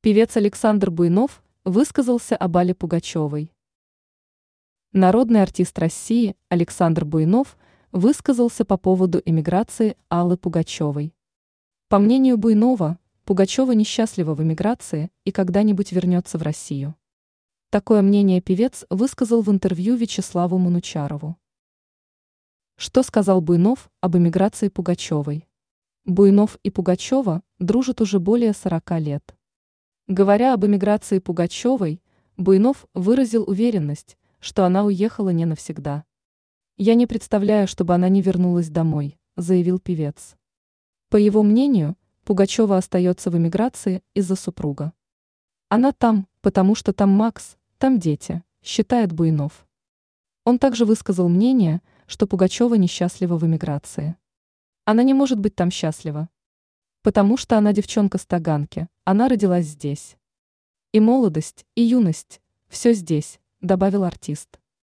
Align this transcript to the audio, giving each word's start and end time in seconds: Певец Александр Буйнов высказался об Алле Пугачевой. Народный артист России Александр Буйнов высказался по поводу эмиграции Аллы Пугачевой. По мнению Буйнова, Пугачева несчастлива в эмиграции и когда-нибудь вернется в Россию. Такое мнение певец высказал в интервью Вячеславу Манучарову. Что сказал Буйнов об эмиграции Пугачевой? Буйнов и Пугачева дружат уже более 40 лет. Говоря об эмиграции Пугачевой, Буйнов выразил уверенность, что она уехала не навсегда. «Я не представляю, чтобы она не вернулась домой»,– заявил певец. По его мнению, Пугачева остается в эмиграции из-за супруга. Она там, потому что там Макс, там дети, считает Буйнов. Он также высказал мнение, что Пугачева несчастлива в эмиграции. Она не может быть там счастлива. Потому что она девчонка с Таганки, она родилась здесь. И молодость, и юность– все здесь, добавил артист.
Певец 0.00 0.36
Александр 0.36 0.92
Буйнов 0.92 1.42
высказался 1.64 2.36
об 2.36 2.56
Алле 2.56 2.72
Пугачевой. 2.72 3.52
Народный 4.92 5.42
артист 5.42 5.76
России 5.76 6.36
Александр 6.48 7.04
Буйнов 7.04 7.58
высказался 7.90 8.64
по 8.64 8.76
поводу 8.76 9.20
эмиграции 9.24 9.96
Аллы 10.08 10.36
Пугачевой. 10.36 11.16
По 11.88 11.98
мнению 11.98 12.38
Буйнова, 12.38 13.00
Пугачева 13.24 13.72
несчастлива 13.72 14.36
в 14.36 14.42
эмиграции 14.42 15.10
и 15.24 15.32
когда-нибудь 15.32 15.90
вернется 15.90 16.38
в 16.38 16.42
Россию. 16.42 16.94
Такое 17.68 18.00
мнение 18.00 18.40
певец 18.40 18.86
высказал 18.90 19.42
в 19.42 19.50
интервью 19.50 19.96
Вячеславу 19.96 20.58
Манучарову. 20.58 21.36
Что 22.76 23.02
сказал 23.02 23.40
Буйнов 23.40 23.90
об 24.00 24.16
эмиграции 24.16 24.68
Пугачевой? 24.68 25.48
Буйнов 26.04 26.56
и 26.62 26.70
Пугачева 26.70 27.42
дружат 27.58 28.00
уже 28.00 28.20
более 28.20 28.52
40 28.52 29.00
лет. 29.00 29.37
Говоря 30.08 30.54
об 30.54 30.64
эмиграции 30.64 31.18
Пугачевой, 31.18 32.00
Буйнов 32.38 32.86
выразил 32.94 33.44
уверенность, 33.46 34.16
что 34.40 34.64
она 34.64 34.84
уехала 34.84 35.28
не 35.28 35.44
навсегда. 35.44 36.04
«Я 36.78 36.94
не 36.94 37.06
представляю, 37.06 37.68
чтобы 37.68 37.94
она 37.94 38.08
не 38.08 38.22
вернулась 38.22 38.70
домой»,– 38.70 39.18
заявил 39.36 39.78
певец. 39.78 40.34
По 41.10 41.18
его 41.18 41.42
мнению, 41.42 41.94
Пугачева 42.24 42.78
остается 42.78 43.30
в 43.30 43.36
эмиграции 43.36 44.02
из-за 44.14 44.34
супруга. 44.34 44.94
Она 45.68 45.92
там, 45.92 46.26
потому 46.40 46.74
что 46.74 46.94
там 46.94 47.10
Макс, 47.10 47.58
там 47.76 47.98
дети, 47.98 48.42
считает 48.62 49.12
Буйнов. 49.12 49.66
Он 50.44 50.58
также 50.58 50.86
высказал 50.86 51.28
мнение, 51.28 51.82
что 52.06 52.26
Пугачева 52.26 52.76
несчастлива 52.76 53.36
в 53.36 53.44
эмиграции. 53.44 54.16
Она 54.86 55.02
не 55.02 55.12
может 55.12 55.38
быть 55.38 55.54
там 55.54 55.70
счастлива. 55.70 56.30
Потому 57.08 57.38
что 57.38 57.56
она 57.56 57.72
девчонка 57.72 58.18
с 58.18 58.26
Таганки, 58.26 58.86
она 59.06 59.28
родилась 59.28 59.64
здесь. 59.64 60.18
И 60.92 61.00
молодость, 61.00 61.64
и 61.74 61.80
юность– 61.80 62.42
все 62.68 62.92
здесь, 62.92 63.40
добавил 63.62 64.04
артист. 64.04 64.60